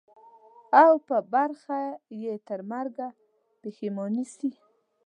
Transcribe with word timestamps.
او 0.83 0.91
په 1.07 1.17
برخه 1.33 1.79
یې 2.21 2.33
ترمرګه 2.47 3.07
پښېماني 3.61 4.25
سي. 4.35 4.49